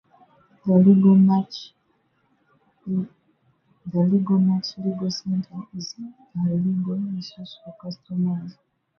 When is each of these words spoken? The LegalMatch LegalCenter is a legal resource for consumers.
The 0.65 0.71
LegalMatch 0.71 1.73
LegalCenter 3.95 5.67
is 5.77 5.95
a 5.99 6.49
legal 6.55 6.95
resource 6.95 7.59
for 7.63 7.75
consumers. 7.79 8.57